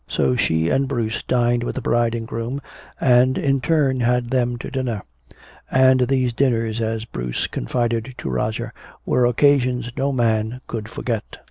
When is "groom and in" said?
2.27-3.61